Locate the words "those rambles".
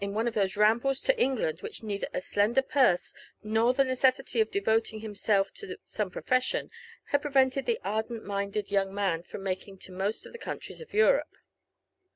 0.33-0.99